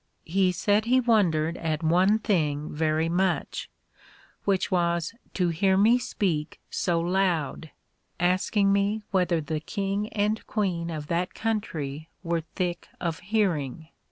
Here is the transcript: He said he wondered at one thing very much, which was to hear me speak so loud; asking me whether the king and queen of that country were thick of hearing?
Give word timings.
He 0.25 0.51
said 0.51 0.85
he 0.85 0.99
wondered 0.99 1.57
at 1.57 1.83
one 1.83 2.17
thing 2.17 2.73
very 2.73 3.07
much, 3.07 3.69
which 4.45 4.71
was 4.71 5.13
to 5.35 5.49
hear 5.49 5.77
me 5.77 5.99
speak 5.99 6.59
so 6.71 6.99
loud; 6.99 7.69
asking 8.19 8.73
me 8.73 9.03
whether 9.11 9.39
the 9.39 9.59
king 9.59 10.09
and 10.13 10.43
queen 10.47 10.89
of 10.89 11.05
that 11.05 11.35
country 11.35 12.09
were 12.23 12.41
thick 12.55 12.87
of 12.99 13.19
hearing? 13.19 13.89